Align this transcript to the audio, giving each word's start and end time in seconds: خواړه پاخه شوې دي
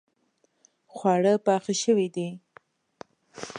خواړه 0.93 1.33
پاخه 1.45 1.73
شوې 1.83 2.07
دي 2.15 2.29